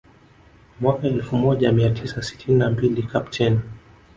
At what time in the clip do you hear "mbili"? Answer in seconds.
2.69-3.03